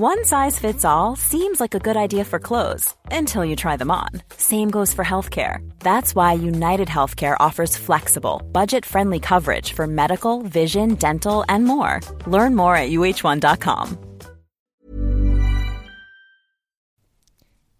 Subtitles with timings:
[0.00, 3.90] One size fits all seems like a good idea for clothes until you try them
[3.90, 4.10] on.
[4.36, 5.68] Same goes for healthcare.
[5.80, 11.98] That's why United Healthcare offers flexible, budget friendly coverage for medical, vision, dental, and more.
[12.28, 13.98] Learn more at uh1.com.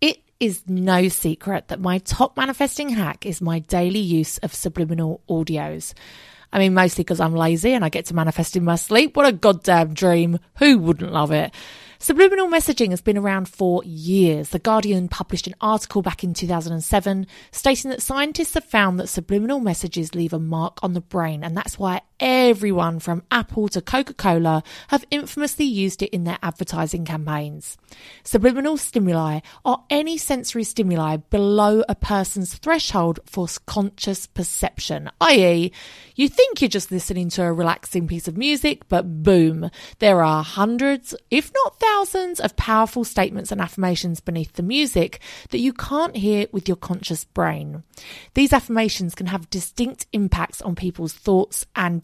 [0.01, 5.23] It is no secret that my top manifesting hack is my daily use of subliminal
[5.31, 5.95] audios.
[6.53, 9.17] I mean, mostly because I'm lazy and I get to manifest in my sleep.
[9.17, 10.41] What a goddamn dream.
[10.57, 11.55] Who wouldn't love it?
[12.01, 14.51] Subliminal messaging has been around for years.
[14.51, 19.59] The Guardian published an article back in 2007 stating that scientists have found that subliminal
[19.59, 24.15] messages leave a mark on the brain, and that's why everyone from Apple to Coca
[24.15, 27.77] Cola have infamously used it in their advertising campaigns.
[28.25, 35.73] Subliminal stimuli are any sensory stimuli below a person's threshold for conscious perception, i.e.,
[36.19, 40.43] you think you're just listening to a relaxing piece of music, but boom, there are
[40.43, 46.17] hundreds, if not thousands, of powerful statements and affirmations beneath the music that you can't
[46.17, 47.85] hear with your conscious brain.
[48.35, 52.01] These affirmations can have distinct impacts on people's thoughts and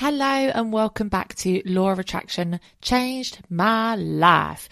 [0.00, 4.66] Hello and welcome back to Law of Attraction Changed My Life.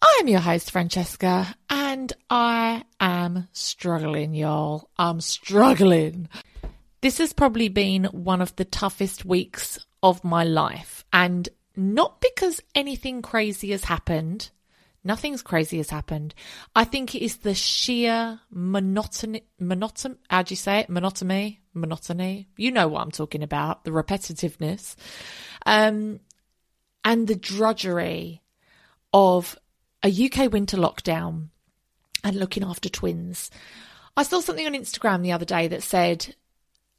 [0.00, 4.88] I'm your host, Francesca, and I am struggling, y'all.
[4.96, 6.30] I'm struggling.
[7.02, 12.62] This has probably been one of the toughest weeks of my life, and not because
[12.74, 14.48] anything crazy has happened.
[15.04, 16.34] Nothing's crazy has happened.
[16.74, 20.88] I think it is the sheer monotony, monotony, how do you say it?
[20.88, 22.48] Monotony, monotony.
[22.56, 23.84] You know what I'm talking about.
[23.84, 24.94] The repetitiveness.
[25.66, 26.20] Um,
[27.04, 28.42] and the drudgery
[29.12, 29.58] of
[30.02, 31.48] a UK winter lockdown
[32.22, 33.50] and looking after twins.
[34.16, 36.34] I saw something on Instagram the other day that said,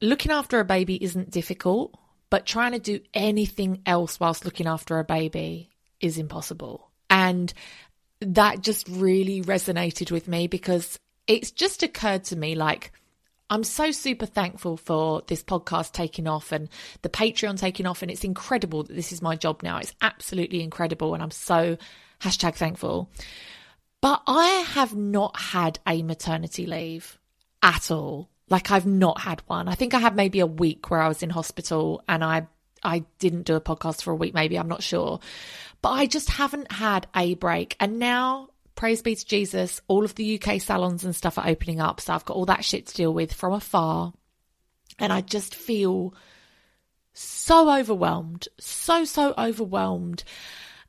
[0.00, 1.98] looking after a baby isn't difficult,
[2.30, 5.70] but trying to do anything else whilst looking after a baby
[6.00, 6.90] is impossible.
[7.08, 7.52] And
[8.20, 12.92] that just really resonated with me because it's just occurred to me like,
[13.48, 16.68] I'm so super thankful for this podcast taking off and
[17.02, 18.02] the Patreon taking off.
[18.02, 19.78] And it's incredible that this is my job now.
[19.78, 21.14] It's absolutely incredible.
[21.14, 21.76] And I'm so
[22.20, 23.10] hashtag thankful.
[24.00, 27.18] But I have not had a maternity leave
[27.62, 28.28] at all.
[28.48, 29.68] Like I've not had one.
[29.68, 32.46] I think I had maybe a week where I was in hospital and I
[32.82, 35.18] I didn't do a podcast for a week maybe, I'm not sure.
[35.82, 37.76] But I just haven't had a break.
[37.80, 41.80] And now praise be to Jesus, all of the UK salons and stuff are opening
[41.80, 42.00] up.
[42.00, 44.12] So I've got all that shit to deal with from afar.
[44.98, 46.14] And I just feel
[47.12, 50.22] so overwhelmed, so, so overwhelmed.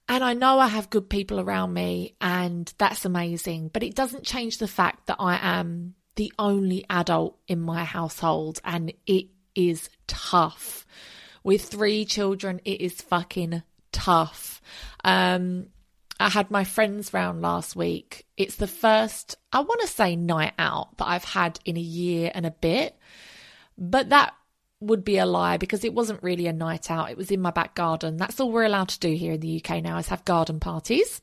[0.09, 3.69] And I know I have good people around me, and that's amazing.
[3.73, 8.61] But it doesn't change the fact that I am the only adult in my household,
[8.63, 10.85] and it is tough.
[11.43, 14.61] With three children, it is fucking tough.
[15.03, 15.67] Um,
[16.19, 18.25] I had my friends round last week.
[18.37, 22.31] It's the first, I want to say, night out that I've had in a year
[22.33, 22.97] and a bit.
[23.77, 24.33] But that
[24.79, 27.11] would be a lie because it wasn't really a night out.
[27.11, 28.17] It was in my back garden.
[28.17, 31.21] That's all we're allowed to do here in the UK now is have garden parties.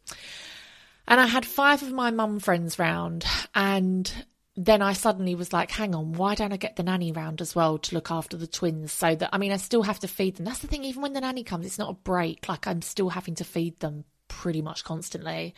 [1.07, 3.25] And I had five of my mum friends round
[3.55, 4.11] and
[4.57, 7.55] then I suddenly was like, hang on, why don't I get the nanny round as
[7.55, 8.93] well to look after the twins?
[8.93, 10.45] So that, I mean, I still have to feed them.
[10.45, 12.49] That's the thing, even when the nanny comes, it's not a break.
[12.49, 15.55] Like, I'm still having to feed them pretty much constantly.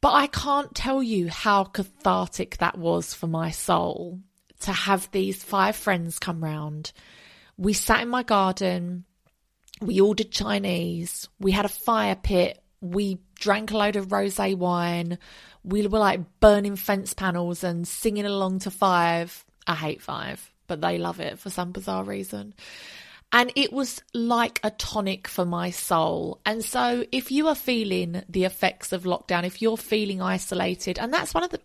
[0.00, 4.20] But I can't tell you how cathartic that was for my soul
[4.60, 6.92] to have these five friends come round.
[7.56, 9.04] We sat in my garden,
[9.80, 15.18] we ordered Chinese, we had a fire pit, we drank a load of rose wine,
[15.64, 19.44] we were like burning fence panels and singing along to five.
[19.66, 22.54] I hate five, but they love it for some bizarre reason.
[23.36, 26.40] And it was like a tonic for my soul.
[26.46, 31.12] And so if you are feeling the effects of lockdown, if you're feeling isolated, and
[31.12, 31.60] that's one of the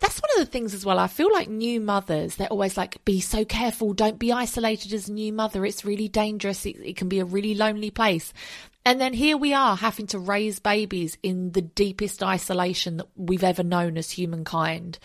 [0.00, 0.98] that's one of the things as well.
[0.98, 5.08] I feel like new mothers, they're always like, be so careful, don't be isolated as
[5.08, 5.64] a new mother.
[5.64, 6.66] It's really dangerous.
[6.66, 8.34] It, it can be a really lonely place.
[8.84, 13.44] And then here we are having to raise babies in the deepest isolation that we've
[13.44, 14.98] ever known as humankind.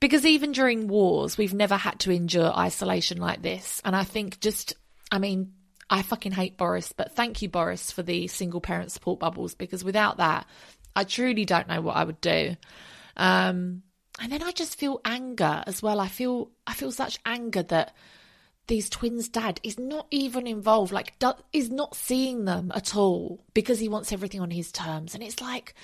[0.00, 3.80] Because even during wars, we've never had to endure isolation like this.
[3.84, 4.74] And I think just
[5.12, 5.52] I mean,
[5.90, 9.84] I fucking hate Boris, but thank you, Boris, for the single parent support bubbles because
[9.84, 10.46] without that,
[10.96, 12.56] I truly don't know what I would do.
[13.16, 13.82] Um,
[14.18, 16.00] and then I just feel anger as well.
[16.00, 17.94] I feel I feel such anger that
[18.68, 23.44] these twins' dad is not even involved, like do, is not seeing them at all
[23.52, 25.74] because he wants everything on his terms, and it's like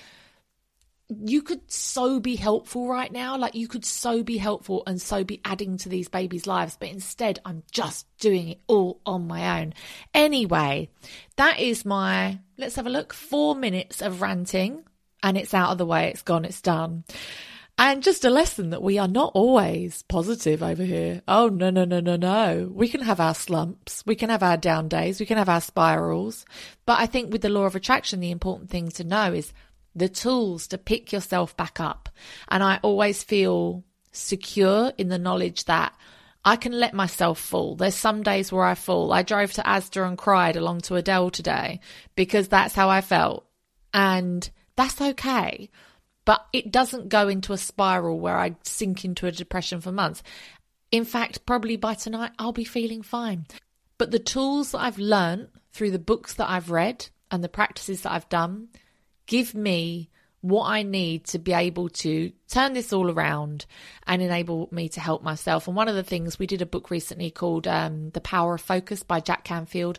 [1.09, 3.37] you could so be helpful right now.
[3.39, 6.77] Like you could so be helpful and so be adding to these babies' lives.
[6.79, 9.75] But instead, I'm just doing it all on my own.
[10.13, 10.91] Anyway,
[11.37, 14.85] that is my, let's have a look, four minutes of ranting
[15.23, 16.09] and it's out of the way.
[16.09, 16.45] It's gone.
[16.45, 17.05] It's done.
[17.81, 21.23] And just a lesson that we are not always positive over here.
[21.29, 22.69] Oh, no, no, no, no, no.
[22.75, 24.03] We can have our slumps.
[24.05, 25.21] We can have our down days.
[25.21, 26.45] We can have our spirals.
[26.87, 29.53] But I think with the law of attraction, the important thing to know is
[29.95, 32.09] the tools to pick yourself back up.
[32.49, 35.95] And I always feel secure in the knowledge that
[36.45, 37.77] I can let myself fall.
[37.77, 39.13] There's some days where I fall.
[39.13, 41.81] I drove to Asda and cried along to Adele today
[42.15, 43.47] because that's how I felt.
[43.93, 45.71] And that's okay.
[46.25, 50.23] But it doesn't go into a spiral where I sink into a depression for months.
[50.91, 53.47] In fact, probably by tonight, I'll be feeling fine.
[53.99, 58.03] But the tools that I've learned through the books that I've read and the practices
[58.03, 58.69] that I've done
[59.29, 60.11] give me
[60.41, 63.67] what I need to be able to turn this all around
[64.07, 65.67] and enable me to help myself.
[65.67, 68.61] And one of the things we did a book recently called um, The Power of
[68.61, 69.99] Focus by Jack Canfield.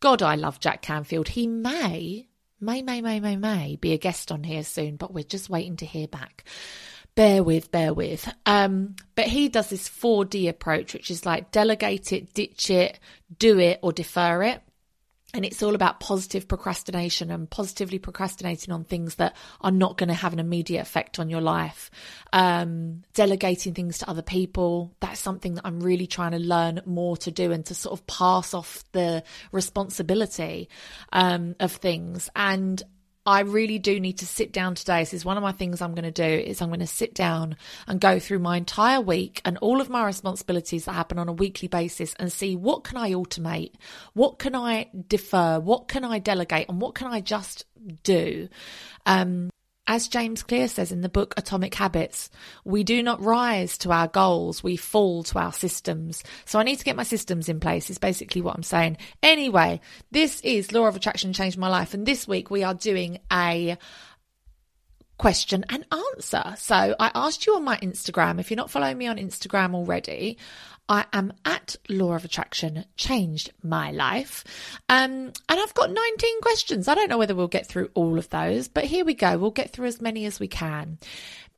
[0.00, 1.28] God, I love Jack Canfield.
[1.28, 2.28] He may,
[2.60, 5.76] may, may, may, may, may be a guest on here soon, but we're just waiting
[5.78, 6.44] to hear back.
[7.14, 8.32] Bear with, bear with.
[8.46, 13.00] Um, but he does this 4D approach, which is like delegate it, ditch it,
[13.38, 14.62] do it, or defer it
[15.32, 20.08] and it's all about positive procrastination and positively procrastinating on things that are not going
[20.08, 21.90] to have an immediate effect on your life.
[22.32, 24.92] Um, delegating things to other people.
[25.00, 28.06] That's something that I'm really trying to learn more to do and to sort of
[28.06, 29.22] pass off the
[29.52, 30.68] responsibility
[31.12, 32.28] um, of things.
[32.34, 32.82] And
[33.26, 35.00] I really do need to sit down today.
[35.02, 37.14] This is one of my things I'm going to do is I'm going to sit
[37.14, 37.56] down
[37.86, 41.32] and go through my entire week and all of my responsibilities that happen on a
[41.32, 43.72] weekly basis and see what can I automate?
[44.14, 45.60] What can I defer?
[45.60, 46.68] What can I delegate?
[46.70, 47.66] And what can I just
[48.02, 48.48] do?
[49.04, 49.50] Um,
[49.90, 52.30] as James Clear says in the book Atomic Habits,
[52.64, 56.22] we do not rise to our goals, we fall to our systems.
[56.44, 58.98] So I need to get my systems in place, is basically what I'm saying.
[59.20, 59.80] Anyway,
[60.12, 63.76] this is Law of Attraction Changed My Life, and this week we are doing a
[65.18, 66.54] question and answer.
[66.56, 70.38] So I asked you on my Instagram, if you're not following me on Instagram already,
[70.90, 74.42] I am at Law of Attraction Changed My Life.
[74.88, 76.88] Um, and I've got 19 questions.
[76.88, 79.38] I don't know whether we'll get through all of those, but here we go.
[79.38, 80.98] We'll get through as many as we can.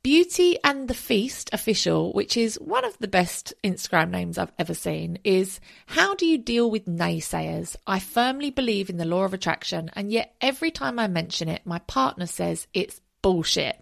[0.03, 4.75] Beauty and the Feast official, which is one of the best Instagram names I've ever
[4.75, 7.75] seen, is how do you deal with naysayers?
[7.87, 11.63] I firmly believe in the law of attraction, and yet every time I mention it,
[11.65, 13.81] my partner says it's bullshit.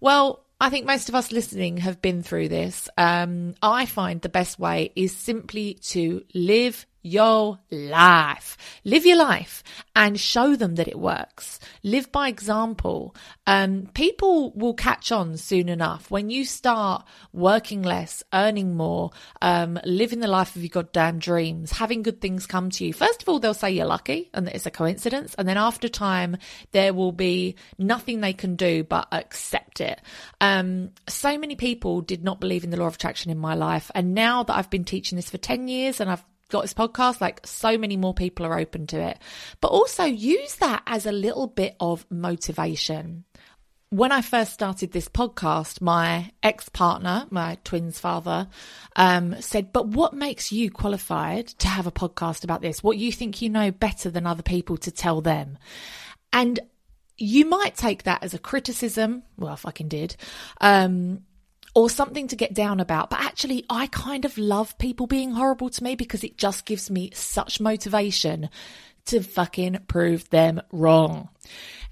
[0.00, 2.88] Well, I think most of us listening have been through this.
[2.98, 8.56] Um, I find the best way is simply to live your life.
[8.84, 9.62] Live your life
[9.96, 11.58] and show them that it works.
[11.82, 13.14] Live by example.
[13.46, 19.10] Um, people will catch on soon enough when you start working less, earning more,
[19.42, 22.92] um, living the life of your goddamn dreams, having good things come to you.
[22.92, 25.34] First of all, they'll say you're lucky and that it's a coincidence.
[25.36, 26.36] And then after time,
[26.72, 30.00] there will be nothing they can do but accept it.
[30.40, 33.90] Um, so many people did not believe in the law of attraction in my life.
[33.94, 37.20] And now that I've been teaching this for 10 years and I've got this podcast,
[37.20, 39.18] like so many more people are open to it.
[39.60, 43.24] But also use that as a little bit of motivation.
[43.90, 48.48] when I first started this podcast, my ex partner, my twin's father,
[48.96, 52.82] um, said, But what makes you qualified to have a podcast about this?
[52.82, 55.56] What you think you know better than other people to tell them?
[56.32, 56.60] And
[57.16, 59.22] you might take that as a criticism.
[59.38, 60.16] Well, I fucking did.
[60.60, 61.24] Um,
[61.74, 63.10] or something to get down about.
[63.10, 66.90] But actually, I kind of love people being horrible to me because it just gives
[66.90, 68.50] me such motivation
[69.06, 71.28] to fucking prove them wrong.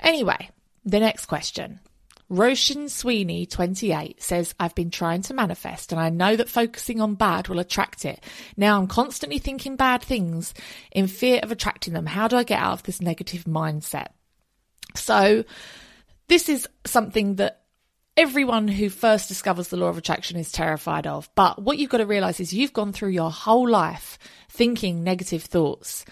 [0.00, 0.50] Anyway,
[0.84, 1.80] the next question.
[2.28, 7.14] Roshan Sweeney, 28, says, I've been trying to manifest and I know that focusing on
[7.14, 8.22] bad will attract it.
[8.56, 10.52] Now I'm constantly thinking bad things
[10.90, 12.06] in fear of attracting them.
[12.06, 14.08] How do I get out of this negative mindset?
[14.94, 15.44] So,
[16.28, 17.62] this is something that
[18.16, 21.28] everyone who first discovers the law of attraction is terrified of.
[21.34, 24.18] But what you've got to realize is you've gone through your whole life
[24.48, 26.04] thinking negative thoughts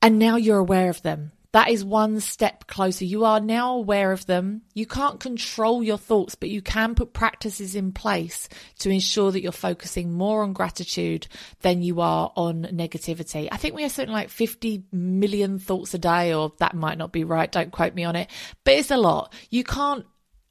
[0.00, 1.32] and now you're aware of them.
[1.52, 3.06] That is one step closer.
[3.06, 4.60] You are now aware of them.
[4.74, 9.40] You can't control your thoughts, but you can put practices in place to ensure that
[9.40, 11.28] you're focusing more on gratitude
[11.62, 13.48] than you are on negativity.
[13.50, 17.10] I think we have something like 50 million thoughts a day, or that might not
[17.10, 17.50] be right.
[17.50, 18.28] Don't quote me on it,
[18.64, 19.32] but it's a lot.
[19.48, 20.04] You can't,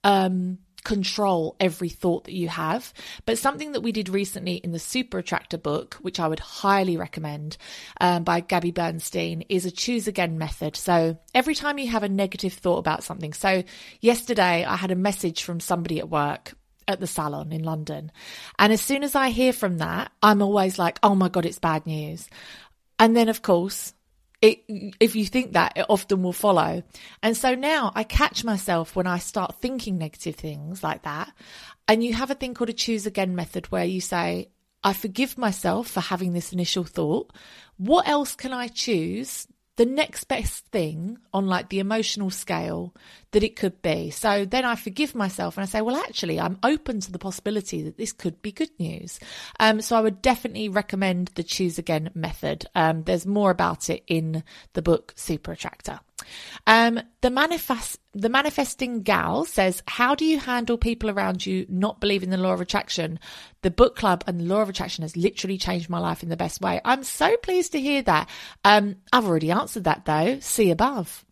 [0.03, 2.93] um, control every thought that you have.
[3.25, 6.95] But something that we did recently in the Super Attractor book, which I would highly
[6.95, 7.57] recommend
[7.99, 10.77] um, by Gabby Bernstein, is a choose again method.
[10.77, 13.33] So every time you have a negative thought about something.
[13.33, 13.63] So
[13.99, 16.53] yesterday I had a message from somebody at work
[16.87, 18.11] at the salon in London.
[18.59, 21.59] And as soon as I hear from that, I'm always like, oh my God, it's
[21.59, 22.29] bad news.
[22.99, 23.94] And then, of course,
[24.45, 26.83] it, if you think that, it often will follow.
[27.23, 31.33] And so now I catch myself when I start thinking negative things like that.
[31.87, 34.49] And you have a thing called a choose again method where you say,
[34.83, 37.33] I forgive myself for having this initial thought.
[37.77, 42.93] What else can I choose the next best thing on like the emotional scale
[43.31, 44.09] that it could be.
[44.09, 47.81] So then I forgive myself and I say, well, actually, I'm open to the possibility
[47.83, 49.19] that this could be good news.
[49.59, 52.65] Um, so I would definitely recommend the choose again method.
[52.73, 55.99] Um, there's more about it in the book Super Attractor.
[56.67, 61.99] Um, the manifest the manifesting gal says, "How do you handle people around you not
[61.99, 63.19] believing the law of attraction?
[63.61, 66.37] The book club and the law of attraction has literally changed my life in the
[66.37, 68.29] best way." I'm so pleased to hear that.
[68.63, 70.39] Um, I've already answered that though.
[70.39, 71.25] See above.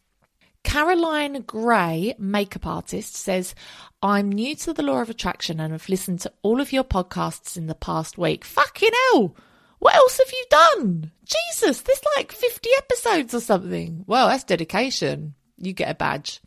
[0.63, 3.53] Caroline Gray, makeup artist, says,
[4.01, 7.57] I'm new to the law of attraction and have listened to all of your podcasts
[7.57, 8.45] in the past week.
[8.45, 9.35] Fucking hell!
[9.83, 11.11] What else have you done?
[11.25, 14.05] Jesus, there's like 50 episodes or something.
[14.07, 15.35] Well, that's dedication.
[15.57, 16.39] You get a badge.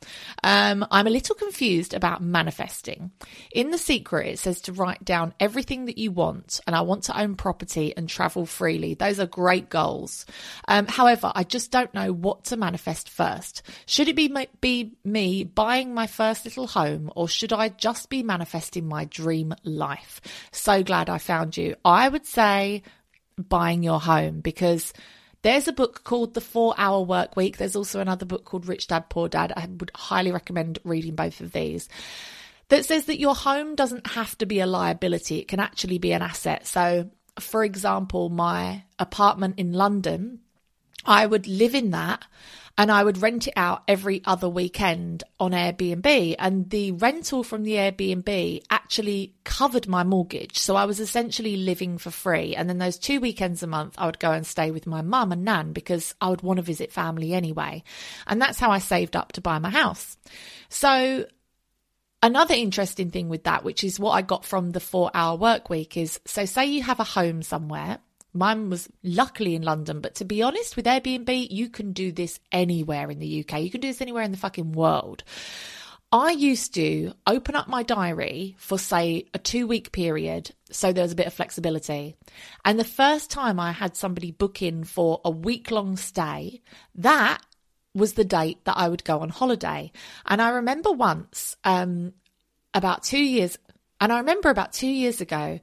[0.43, 3.11] Um, I'm a little confused about manifesting.
[3.53, 7.03] In The Secret, it says to write down everything that you want, and I want
[7.05, 8.95] to own property and travel freely.
[8.95, 10.25] Those are great goals.
[10.67, 13.63] Um, however, I just don't know what to manifest first.
[13.85, 18.23] Should it be, be me buying my first little home, or should I just be
[18.23, 20.23] manifesting my dream life?
[20.53, 21.77] So glad I found you.
[21.85, 22.83] I would say
[23.37, 24.93] buying your home because
[25.43, 27.57] there's a book called The Four Hour Work Week.
[27.57, 29.53] There's also another book called Rich Dad Poor Dad.
[29.57, 31.89] I would highly recommend reading both of these.
[32.69, 36.13] That says that your home doesn't have to be a liability, it can actually be
[36.13, 36.67] an asset.
[36.67, 40.41] So, for example, my apartment in London,
[41.05, 42.25] I would live in that
[42.79, 46.37] and I would rent it out every other weekend on Airbnb.
[46.39, 50.59] And the rental from the Airbnb actually covered my mortgage.
[50.59, 52.55] So I was essentially living for free.
[52.55, 55.33] And then those two weekends a month, I would go and stay with my mum
[55.33, 57.83] and nan because I would want to visit family anyway.
[58.27, 60.17] And that's how I saved up to buy my house.
[60.69, 61.27] So
[62.23, 65.69] Another interesting thing with that, which is what I got from the four hour work
[65.69, 67.99] week, is so say you have a home somewhere
[68.37, 72.39] Mine was luckily in London, but to be honest, with Airbnb, you can do this
[72.53, 73.63] anywhere in the UK.
[73.63, 75.25] You can do this anywhere in the fucking world.
[76.13, 81.03] I used to open up my diary for, say, a two week period, so there
[81.03, 82.17] was a bit of flexibility.
[82.65, 86.63] And the first time I had somebody book in for a week long stay,
[86.95, 87.43] that
[87.93, 89.91] was the date that I would go on holiday.
[90.27, 92.13] And I remember once, um,
[92.73, 93.59] about two years,
[94.01, 95.59] and I remember about two years ago,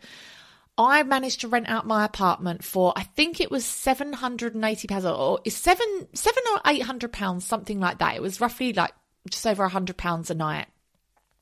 [0.77, 4.65] I managed to rent out my apartment for I think it was seven hundred and
[4.65, 8.15] eighty pounds or seven seven or eight hundred pounds, something like that.
[8.15, 8.93] It was roughly like
[9.29, 10.67] just over a hundred pounds a night.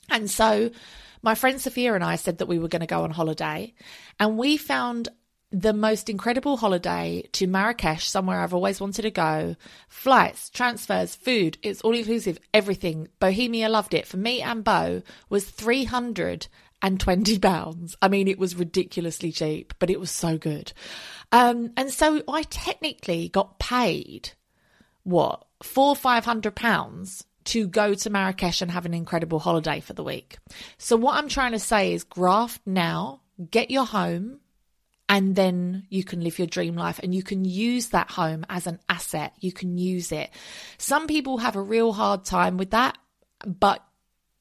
[0.09, 0.71] And so
[1.21, 3.73] my friend Sophia and I said that we were going to go on holiday,
[4.19, 5.09] and we found
[5.51, 9.55] the most incredible holiday to Marrakesh, somewhere I've always wanted to go.
[9.89, 13.09] Flights, transfers, food, it's all inclusive, everything.
[13.19, 14.07] Bohemia loved it.
[14.07, 16.47] For me and Bo was 300
[16.81, 17.95] and 20 pounds.
[18.01, 20.73] I mean, it was ridiculously cheap, but it was so good.
[21.31, 24.31] Um, and so I technically got paid
[25.03, 29.93] what four, five hundred pounds to go to Marrakesh and have an incredible holiday for
[29.93, 30.37] the week.
[30.77, 34.39] So, what I'm trying to say is graft now, get your home,
[35.09, 38.67] and then you can live your dream life and you can use that home as
[38.67, 39.33] an asset.
[39.39, 40.29] You can use it.
[40.77, 42.97] Some people have a real hard time with that,
[43.45, 43.83] but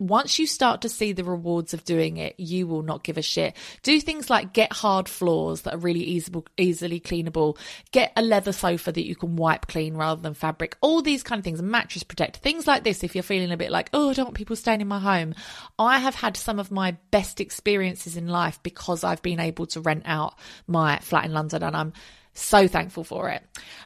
[0.01, 3.23] once you start to see the rewards of doing it, you will not give a
[3.23, 3.55] shit.
[3.83, 7.59] Do things like get hard floors that are really easy, easily cleanable.
[7.93, 10.77] Get a leather sofa that you can wipe clean rather than fabric.
[10.81, 11.61] All these kind of things.
[11.61, 12.39] Mattress protect.
[12.39, 13.05] Things like this.
[13.05, 15.35] If you're feeling a bit like, oh, I don't want people staying in my home.
[15.79, 19.83] I have had some of my best experiences in life because I've been able to
[19.83, 20.35] rent out
[20.67, 21.93] my flat in London and I'm
[22.33, 23.43] so thankful for it.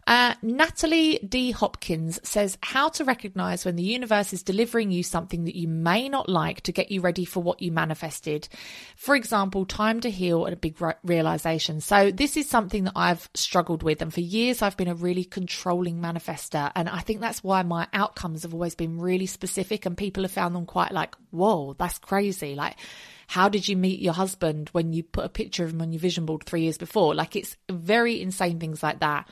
[0.07, 1.51] Uh, Natalie D.
[1.51, 6.09] Hopkins says how to recognize when the universe is delivering you something that you may
[6.09, 8.49] not like to get you ready for what you manifested.
[8.97, 11.81] For example, time to heal and a big realization.
[11.81, 14.03] So, this is something that I've struggled with.
[14.03, 16.71] And for years, I've been a really controlling manifester.
[16.75, 19.87] And I think that's why my outcomes have always been really specific.
[19.87, 22.55] And people have found them quite like, whoa, that's crazy.
[22.55, 22.77] Like,
[23.27, 26.01] how did you meet your husband when you put a picture of him on your
[26.01, 27.15] vision board three years before?
[27.15, 29.29] Like it's very insane things like that.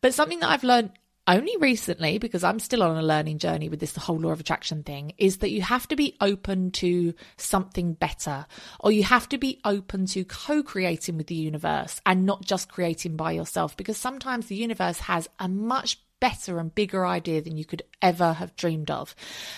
[0.00, 0.92] But something that I've learned
[1.28, 4.82] only recently, because I'm still on a learning journey with this whole law of attraction
[4.82, 8.46] thing, is that you have to be open to something better,
[8.80, 12.72] or you have to be open to co creating with the universe and not just
[12.72, 17.56] creating by yourself, because sometimes the universe has a much better and bigger idea than
[17.56, 19.14] you could ever have dreamed of.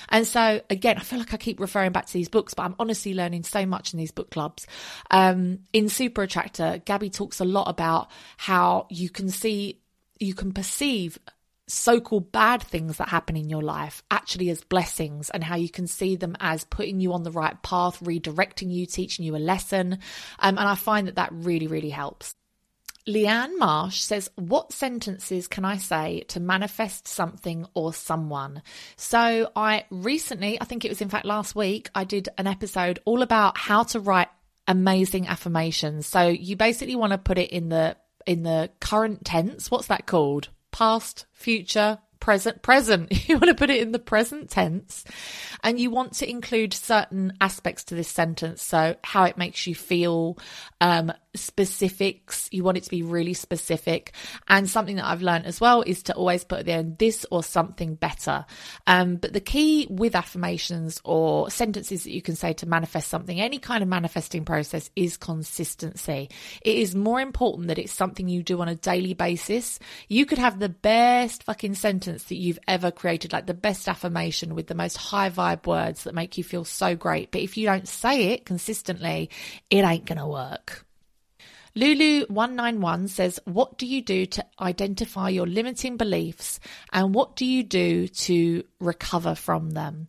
[0.09, 2.77] And so, again, I feel like I keep referring back to these books, but I'm
[2.79, 4.67] honestly learning so much in these book clubs.
[5.11, 9.81] Um, in Super Attractor, Gabby talks a lot about how you can see,
[10.19, 11.19] you can perceive
[11.73, 15.69] so called bad things that happen in your life actually as blessings and how you
[15.69, 19.39] can see them as putting you on the right path, redirecting you, teaching you a
[19.39, 19.99] lesson.
[20.39, 22.35] Um, and I find that that really, really helps.
[23.13, 28.63] Leanne Marsh says, What sentences can I say to manifest something or someone?
[28.97, 33.01] So, I recently, I think it was in fact last week, I did an episode
[33.05, 34.29] all about how to write
[34.67, 36.07] amazing affirmations.
[36.07, 39.71] So, you basically want to put it in the in the current tense.
[39.71, 40.49] What's that called?
[40.71, 45.05] Past, future, present present you want to put it in the present tense
[45.63, 49.75] and you want to include certain aspects to this sentence so how it makes you
[49.75, 50.39] feel
[50.81, 52.49] um, specifics.
[52.51, 54.13] You want it to be really specific.
[54.49, 57.95] And something that I've learned as well is to always put there this or something
[57.95, 58.45] better.
[58.87, 63.41] Um, but the key with affirmations or sentences that you can say to manifest something,
[63.41, 66.31] any kind of manifesting process is consistency.
[66.63, 69.79] It is more important that it's something you do on a daily basis.
[70.09, 74.55] You could have the best fucking sentence that you've ever created, like the best affirmation
[74.55, 77.31] with the most high vibe words that make you feel so great.
[77.31, 79.31] But if you don't say it consistently,
[79.71, 80.85] it ain't going to work.
[81.77, 86.59] Lulu191 says, What do you do to identify your limiting beliefs
[86.93, 90.09] and what do you do to recover from them?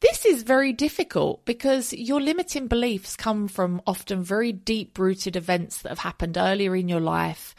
[0.00, 5.82] This is very difficult because your limiting beliefs come from often very deep rooted events
[5.82, 7.54] that have happened earlier in your life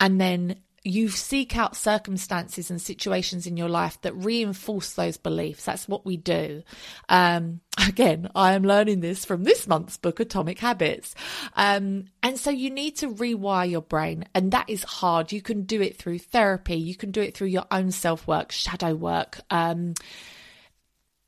[0.00, 5.64] and then you seek out circumstances and situations in your life that reinforce those beliefs.
[5.64, 6.62] That's what we do.
[7.08, 11.14] Um, again, I am learning this from this month's book, Atomic Habits.
[11.54, 15.32] Um, and so you need to rewire your brain, and that is hard.
[15.32, 18.50] You can do it through therapy, you can do it through your own self work,
[18.50, 19.94] shadow work, um,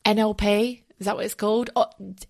[0.07, 0.83] NLP.
[0.99, 1.71] Is that what it's called?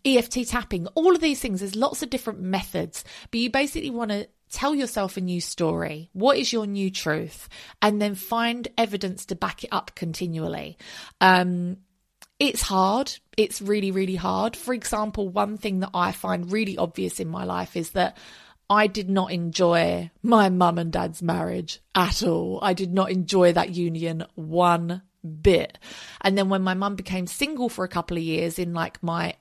[0.04, 1.60] EFT tapping, all of these things.
[1.60, 6.10] There's lots of different methods, but you basically want to tell yourself a new story.
[6.12, 7.48] What is your new truth?
[7.80, 10.78] And then find evidence to back it up continually.
[11.20, 11.78] Um,
[12.38, 13.12] it's hard.
[13.36, 14.56] It's really, really hard.
[14.56, 18.16] For example, one thing that I find really obvious in my life is that
[18.68, 22.58] I did not enjoy my mum and dad's marriage at all.
[22.62, 25.02] I did not enjoy that union one
[25.42, 25.78] bit.
[26.20, 29.34] And then when my mum became single for a couple of years in like my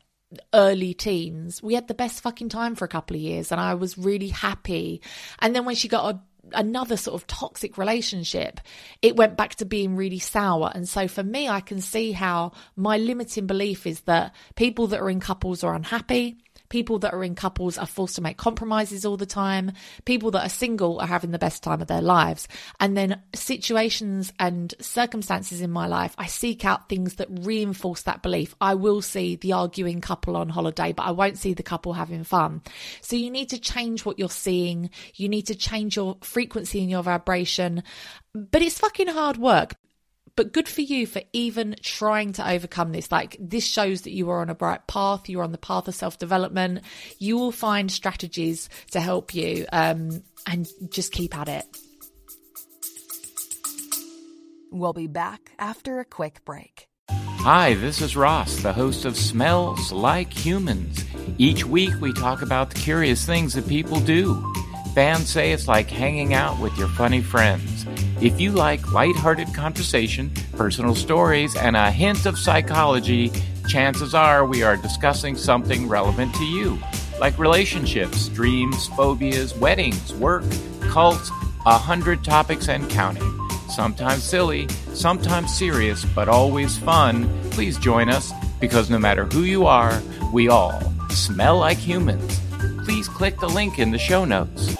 [0.53, 3.75] early teens, we had the best fucking time for a couple of years and I
[3.75, 5.01] was really happy.
[5.39, 6.19] And then when she got a
[6.53, 8.59] another sort of toxic relationship,
[9.01, 10.71] it went back to being really sour.
[10.73, 14.99] And so for me, I can see how my limiting belief is that people that
[14.99, 16.37] are in couples are unhappy.
[16.71, 19.73] People that are in couples are forced to make compromises all the time.
[20.05, 22.47] People that are single are having the best time of their lives.
[22.79, 28.23] And then situations and circumstances in my life, I seek out things that reinforce that
[28.23, 28.55] belief.
[28.61, 32.23] I will see the arguing couple on holiday, but I won't see the couple having
[32.23, 32.61] fun.
[33.01, 34.91] So you need to change what you're seeing.
[35.15, 37.83] You need to change your frequency and your vibration.
[38.33, 39.75] But it's fucking hard work
[40.35, 43.11] but good for you for even trying to overcome this.
[43.11, 45.95] Like, this shows that you are on a bright path, you're on the path of
[45.95, 46.81] self development.
[47.19, 51.65] You will find strategies to help you um, and just keep at it.
[54.71, 56.87] We'll be back after a quick break.
[57.09, 61.03] Hi, this is Ross, the host of Smells Like Humans.
[61.37, 64.41] Each week we talk about the curious things that people do.
[64.93, 67.85] Fans say it's like hanging out with your funny friends.
[68.21, 73.31] If you like lighthearted conversation, personal stories, and a hint of psychology,
[73.67, 76.77] chances are we are discussing something relevant to you,
[77.19, 80.43] like relationships, dreams, phobias, weddings, work,
[80.81, 81.31] cults,
[81.65, 83.39] a hundred topics and counting.
[83.69, 87.27] Sometimes silly, sometimes serious, but always fun.
[87.49, 89.99] Please join us because no matter who you are,
[90.31, 90.79] we all
[91.09, 92.39] smell like humans.
[92.85, 94.77] Please click the link in the show notes.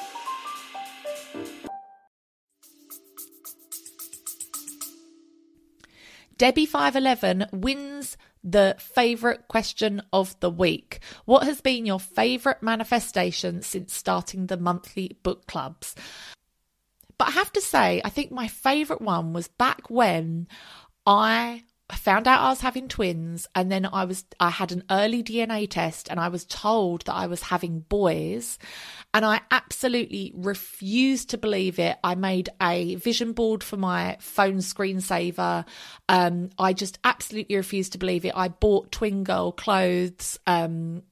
[6.42, 11.00] Debbie511 wins the favourite question of the week.
[11.26, 15.94] What has been your favourite manifestation since starting the monthly book clubs?
[17.20, 20.48] But I have to say, I think my favourite one was back when
[21.06, 21.62] I
[21.96, 25.70] found out I was having twins and then I was I had an early DNA
[25.70, 28.58] test and I was told that I was having boys
[29.14, 31.98] and I absolutely refused to believe it.
[32.04, 35.66] I made a vision board for my phone screensaver.
[36.08, 38.34] Um, I just absolutely refused to believe it.
[38.36, 41.04] I bought twin girl clothes um,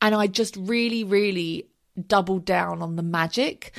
[0.00, 1.68] and I just really really
[2.06, 3.76] doubled down on the magic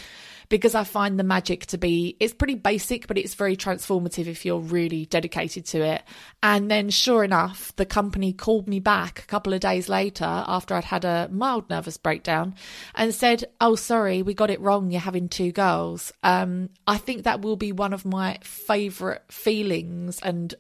[0.50, 4.46] because I find the magic to be it's pretty basic, but it's very transformative if
[4.46, 6.04] you're really dedicated to it.
[6.44, 10.76] And then, sure enough, the company called me back a couple of days later after
[10.76, 12.56] I'd had a mild nervous breakdown
[12.94, 14.92] and said, "Oh, sorry, we got it wrong.
[14.92, 20.20] You're having two girls." Um, I think that will be one of my favourite feelings
[20.22, 20.54] and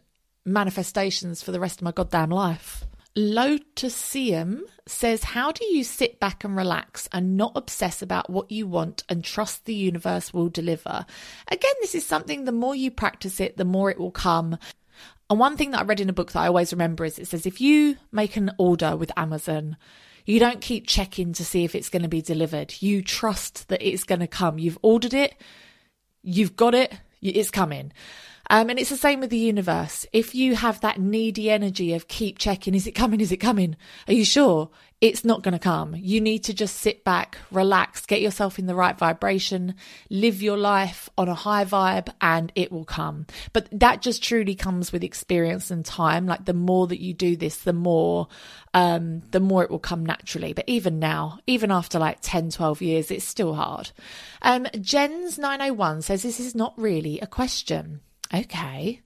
[0.45, 2.86] manifestations for the rest of my goddamn life.
[3.17, 8.67] Lotusium says, How do you sit back and relax and not obsess about what you
[8.67, 11.06] want and trust the universe will deliver?
[11.47, 14.58] Again, this is something the more you practice it, the more it will come.
[15.30, 17.28] And one thing that I read in a book that I always remember is it
[17.28, 19.78] says, If you make an order with Amazon,
[20.25, 22.75] you don't keep checking to see if it's going to be delivered.
[22.82, 24.60] You trust that it's going to come.
[24.60, 25.36] You've ordered it,
[26.21, 27.93] you've got it, it's coming.
[28.50, 30.06] Um, and it's the same with the universe.
[30.14, 33.22] If you have that needy energy of keep checking, is it coming?
[33.22, 33.76] Is it coming?
[34.08, 34.70] Are you sure?
[35.02, 35.94] It's not going to come.
[35.96, 39.76] You need to just sit back, relax, get yourself in the right vibration,
[40.10, 43.26] live your life on a high vibe, and it will come.
[43.52, 46.26] But that just truly comes with experience and time.
[46.26, 48.30] Like the more that you do this, the more,
[48.74, 50.54] um, the more it will come naturally.
[50.54, 53.92] But even now, even after like 10, 12 years, it's still hard.
[54.42, 58.00] Um, Jens 901 says this is not really a question.
[58.34, 59.02] Okay.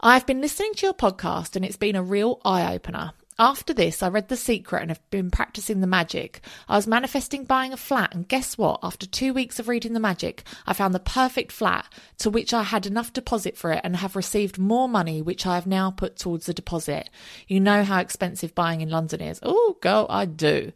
[0.00, 3.12] I've been listening to your podcast and it's been a real eye opener.
[3.38, 6.40] After this, I read The Secret and have been practicing the magic.
[6.70, 8.80] I was manifesting buying a flat, and guess what?
[8.82, 11.84] After two weeks of reading the magic, I found the perfect flat
[12.18, 15.56] to which I had enough deposit for it and have received more money, which I
[15.56, 17.10] have now put towards the deposit.
[17.46, 19.38] You know how expensive buying in London is.
[19.42, 20.72] Oh, girl, I do.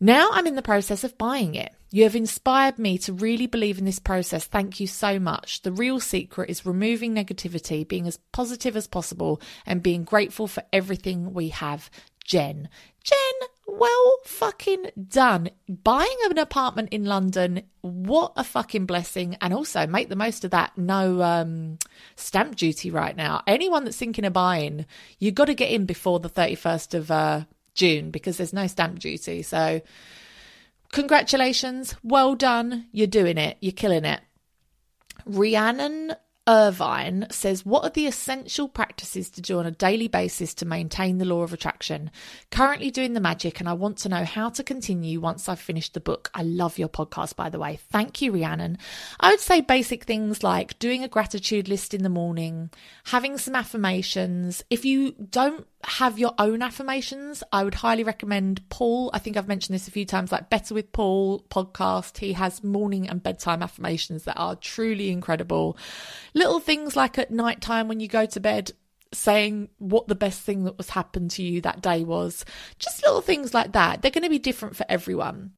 [0.00, 1.72] Now I'm in the process of buying it.
[1.94, 4.46] You have inspired me to really believe in this process.
[4.46, 5.60] Thank you so much.
[5.60, 10.62] The real secret is removing negativity, being as positive as possible, and being grateful for
[10.72, 11.90] everything we have.
[12.24, 12.70] Jen.
[13.04, 15.50] Jen, well fucking done.
[15.68, 19.36] Buying an apartment in London, what a fucking blessing.
[19.42, 21.78] And also make the most of that no um,
[22.16, 23.42] stamp duty right now.
[23.46, 24.86] Anyone that's thinking of buying,
[25.18, 28.98] you've got to get in before the 31st of uh, June because there's no stamp
[28.98, 29.42] duty.
[29.42, 29.82] So,
[30.92, 34.20] congratulations, well done, you're doing it, you're killing it.
[35.26, 36.14] Rhiannon
[36.48, 41.18] Irvine says, What are the essential practices to do on a daily basis to maintain
[41.18, 42.10] the law of attraction?
[42.50, 45.94] Currently doing the magic, and I want to know how to continue once I've finished
[45.94, 46.30] the book.
[46.34, 47.78] I love your podcast, by the way.
[47.90, 48.78] Thank you, Rhiannon.
[49.20, 52.70] I would say basic things like doing a gratitude list in the morning,
[53.04, 54.64] having some affirmations.
[54.68, 59.10] If you don't have your own affirmations, I would highly recommend Paul.
[59.12, 62.18] I think I've mentioned this a few times, like Better with Paul podcast.
[62.18, 65.76] He has morning and bedtime affirmations that are truly incredible.
[66.34, 68.72] Little things like at night time when you go to bed,
[69.12, 72.44] saying what the best thing that was happened to you that day was.
[72.78, 74.02] Just little things like that.
[74.02, 75.52] They're going to be different for everyone.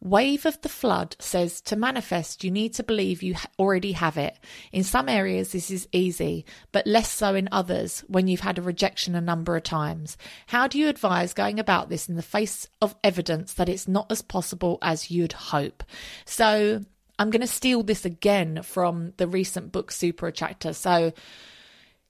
[0.00, 4.38] Wave of the Flood says to manifest, you need to believe you already have it.
[4.72, 8.62] In some areas, this is easy, but less so in others when you've had a
[8.62, 10.16] rejection a number of times.
[10.46, 14.10] How do you advise going about this in the face of evidence that it's not
[14.10, 15.82] as possible as you'd hope?
[16.24, 16.84] So,
[17.18, 20.72] I'm going to steal this again from the recent book Super Attractor.
[20.72, 21.12] So,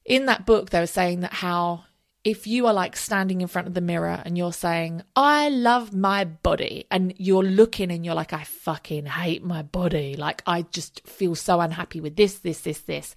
[0.04, 1.84] in that book, they were saying that how
[2.24, 5.94] if you are like standing in front of the mirror and you're saying, I love
[5.94, 10.16] my body, and you're looking and you're like, I fucking hate my body.
[10.16, 13.14] Like, I just feel so unhappy with this, this, this, this.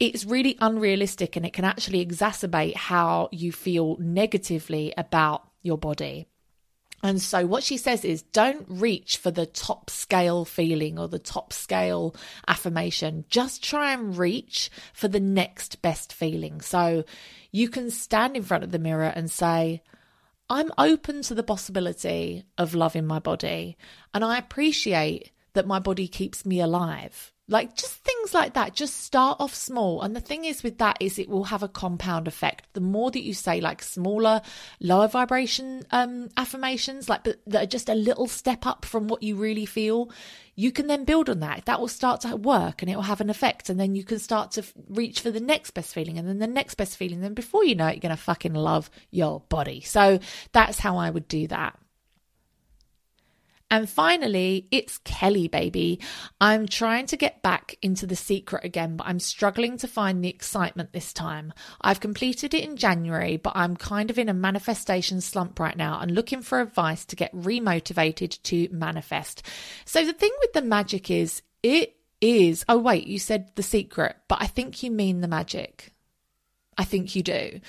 [0.00, 6.26] it's really unrealistic and it can actually exacerbate how you feel negatively about your body.
[7.02, 11.18] And so, what she says is don't reach for the top scale feeling or the
[11.18, 12.14] top scale
[12.48, 13.24] affirmation.
[13.28, 16.60] Just try and reach for the next best feeling.
[16.60, 17.04] So,
[17.52, 19.82] you can stand in front of the mirror and say,
[20.50, 23.76] I'm open to the possibility of loving my body,
[24.12, 27.32] and I appreciate that my body keeps me alive.
[27.50, 28.74] Like just things like that.
[28.74, 30.02] Just start off small.
[30.02, 32.66] And the thing is with that is it will have a compound effect.
[32.74, 34.42] The more that you say like smaller,
[34.80, 39.36] lower vibration um, affirmations, like that are just a little step up from what you
[39.36, 40.10] really feel,
[40.56, 41.64] you can then build on that.
[41.64, 43.70] That will start to work and it will have an effect.
[43.70, 46.46] And then you can start to reach for the next best feeling and then the
[46.46, 47.22] next best feeling.
[47.22, 49.80] Then before you know it, you're going to fucking love your body.
[49.80, 50.18] So
[50.52, 51.78] that's how I would do that.
[53.70, 56.00] And finally, it's Kelly, baby.
[56.40, 60.30] I'm trying to get back into the secret again, but I'm struggling to find the
[60.30, 61.52] excitement this time.
[61.80, 66.00] I've completed it in January, but I'm kind of in a manifestation slump right now
[66.00, 69.42] and looking for advice to get remotivated to manifest.
[69.84, 74.16] So the thing with the magic is, it is, oh, wait, you said the secret,
[74.28, 75.92] but I think you mean the magic.
[76.78, 77.60] I think you do.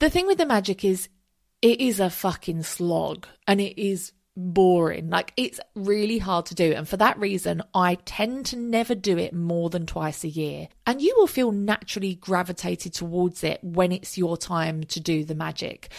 [0.00, 1.08] The thing with the magic is,
[1.62, 5.08] it is a fucking slog and it is boring.
[5.10, 6.72] Like it's really hard to do.
[6.72, 10.68] And for that reason, I tend to never do it more than twice a year.
[10.86, 15.34] And you will feel naturally gravitated towards it when it's your time to do the
[15.34, 15.90] magic.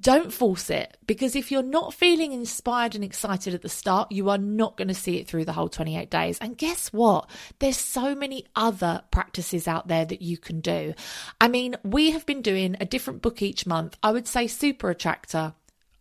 [0.00, 4.28] Don't force it because if you're not feeling inspired and excited at the start, you
[4.28, 6.36] are not going to see it through the whole 28 days.
[6.40, 7.30] And guess what?
[7.58, 10.92] There's so many other practices out there that you can do.
[11.40, 13.96] I mean, we have been doing a different book each month.
[14.02, 15.54] I would say Super Attractor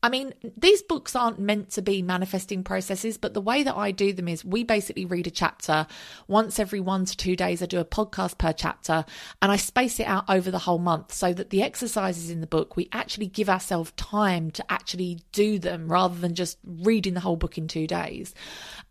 [0.03, 3.91] I mean, these books aren't meant to be manifesting processes, but the way that I
[3.91, 5.87] do them is we basically read a chapter
[6.27, 7.63] once every one to two days.
[7.63, 9.05] I do a podcast per chapter
[9.41, 12.47] and I space it out over the whole month so that the exercises in the
[12.47, 17.19] book, we actually give ourselves time to actually do them rather than just reading the
[17.19, 18.35] whole book in two days.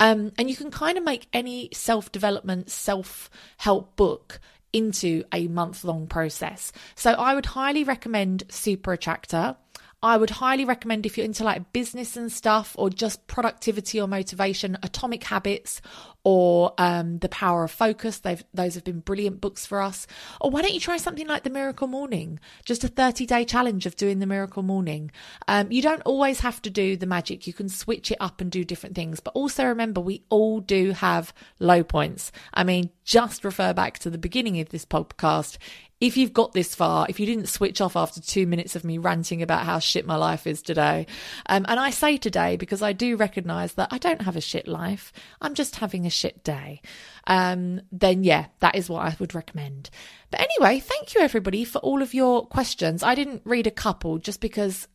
[0.00, 4.40] Um, and you can kind of make any self development, self help book
[4.72, 6.70] into a month long process.
[6.96, 9.56] So I would highly recommend Super Attractor.
[10.02, 14.06] I would highly recommend if you're into like business and stuff or just productivity or
[14.06, 15.80] motivation, Atomic Habits
[16.26, 18.18] or um, The Power of Focus.
[18.18, 20.08] They've, those have been brilliant books for us.
[20.40, 22.40] Or why don't you try something like The Miracle Morning?
[22.64, 25.12] Just a 30 day challenge of doing The Miracle Morning.
[25.46, 27.46] Um, you don't always have to do the magic.
[27.46, 29.20] You can switch it up and do different things.
[29.20, 32.32] But also remember, we all do have low points.
[32.52, 35.58] I mean, just refer back to the beginning of this podcast
[36.00, 38.98] if you've got this far, if you didn't switch off after two minutes of me
[38.98, 41.06] ranting about how shit my life is today,
[41.46, 44.68] um, and I say today because I do recognize that I don't have a shit
[44.68, 45.10] life,
[45.40, 46.80] I'm just having a shit day,
[47.26, 49.90] um, then yeah, that is what I would recommend.
[50.30, 53.02] But anyway, thank you everybody for all of your questions.
[53.02, 54.88] I didn't read a couple just because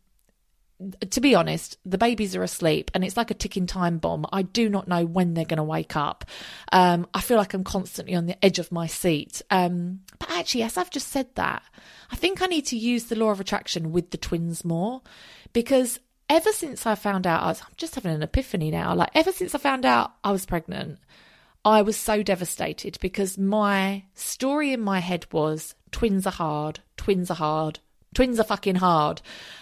[1.11, 4.25] to be honest, the babies are asleep and it's like a ticking time bomb.
[4.31, 6.25] I do not know when they're going to wake up.
[6.71, 9.41] Um, I feel like I'm constantly on the edge of my seat.
[9.49, 11.63] Um, but actually, as I've just said that,
[12.11, 15.01] I think I need to use the law of attraction with the twins more
[15.53, 18.95] because ever since I found out, I was, I'm just having an epiphany now.
[18.95, 20.99] Like, ever since I found out I was pregnant,
[21.63, 27.29] I was so devastated because my story in my head was twins are hard, twins
[27.29, 27.79] are hard,
[28.13, 29.21] twins are fucking hard.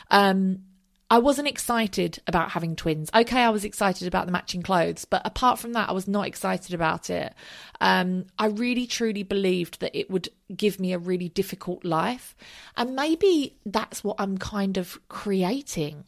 [0.10, 0.64] Um,
[1.12, 3.10] I wasn't excited about having twins.
[3.14, 6.28] Okay, I was excited about the matching clothes, but apart from that, I was not
[6.28, 7.34] excited about it.
[7.82, 12.36] Um, I really truly believed that it would give me a really difficult life.
[12.78, 16.06] And maybe that's what I'm kind of creating.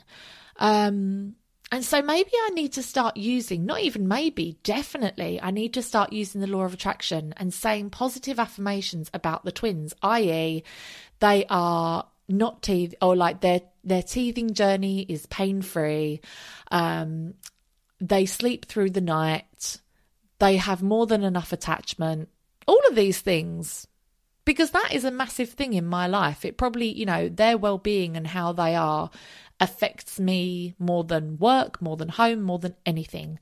[0.58, 1.36] Um,
[1.71, 5.81] and so maybe I need to start using, not even maybe, definitely, I need to
[5.81, 10.63] start using the law of attraction and saying positive affirmations about the twins, i.e.,
[11.19, 16.21] they are not teeth or like their their teething journey is pain free.
[16.71, 17.36] Um,
[17.99, 19.79] they sleep through the night.
[20.39, 22.29] They have more than enough attachment.
[22.67, 23.88] All of these things,
[24.45, 26.43] because that is a massive thing in my life.
[26.45, 29.10] It probably, you know, their well being and how they are
[29.62, 33.39] affects me more than work, more than home, more than anything.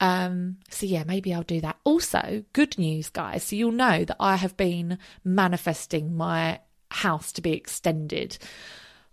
[0.00, 1.76] Um, so yeah, maybe I'll do that.
[1.84, 3.44] Also, good news, guys.
[3.44, 8.38] So you'll know that I have been manifesting my house to be extended.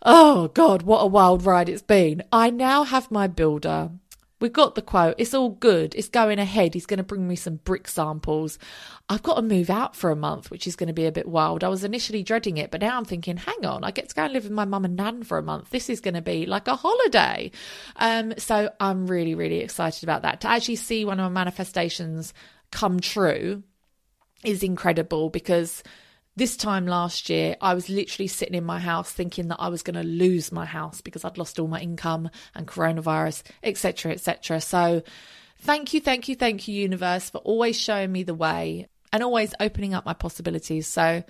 [0.02, 2.24] Oh God, what a wild ride it's been.
[2.32, 3.90] I now have my builder.
[4.42, 5.16] We've got the quote.
[5.18, 5.96] It's all good.
[5.96, 6.74] It's going ahead.
[6.74, 8.60] He's going to bring me some brick samples.
[9.08, 11.28] I've got to move out for a month, which is going to be a bit
[11.28, 11.64] wild.
[11.64, 14.24] I was initially dreading it, but now I'm thinking, hang on, I get to go
[14.24, 15.70] and live with my mum and nan for a month.
[15.70, 17.52] This is going to be like a holiday.
[17.96, 20.42] Um, so I'm really, really excited about that.
[20.42, 22.34] To actually see one of my manifestations
[22.72, 23.64] come true
[24.44, 25.82] is incredible because
[26.36, 29.84] this time last year, I was literally sitting in my house thinking that I was
[29.84, 34.60] going to lose my house because I'd lost all my income and coronavirus, etc., etc.
[34.60, 35.02] So,
[35.60, 39.54] thank you, thank you, thank you, universe, for always showing me the way and always
[39.62, 40.88] opening up my possibilities.
[40.88, 41.24] So,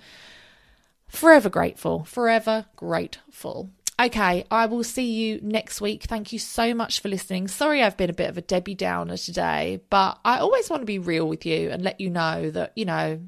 [1.08, 3.70] forever grateful, forever grateful.
[3.98, 6.02] Okay, I will see you next week.
[6.02, 7.48] Thank you so much for listening.
[7.48, 10.86] Sorry I've been a bit of a Debbie Downer today, but I always want to
[10.86, 13.20] be real with you and let you know that, you know,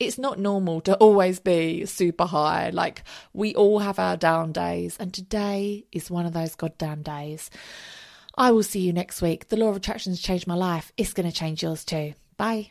[0.00, 2.70] it's not normal to always be super high.
[2.70, 7.50] Like, we all have our down days, and today is one of those goddamn days.
[8.34, 9.48] I will see you next week.
[9.48, 10.92] The law of attraction's changed my life.
[10.96, 12.14] It's going to change yours too.
[12.36, 12.70] Bye.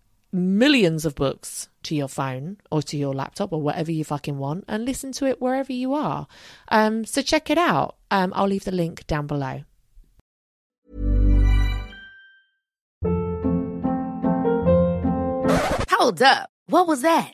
[0.31, 4.65] millions of books to your phone or to your laptop or whatever you fucking want
[4.67, 6.27] and listen to it wherever you are.
[6.69, 7.97] Um, so check it out.
[8.09, 9.63] Um, I'll leave the link down below.
[15.89, 16.49] Hold up.
[16.67, 17.33] What was that?